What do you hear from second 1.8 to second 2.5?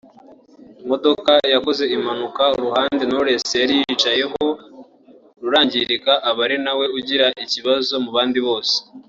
impanuka